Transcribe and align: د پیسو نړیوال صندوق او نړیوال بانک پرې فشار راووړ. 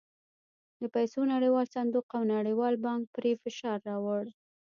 د 0.81 0.83
پیسو 0.95 1.19
نړیوال 1.33 1.65
صندوق 1.75 2.07
او 2.17 2.23
نړیوال 2.35 2.73
بانک 2.85 3.03
پرې 3.15 3.31
فشار 3.43 3.77
راووړ. 3.89 4.25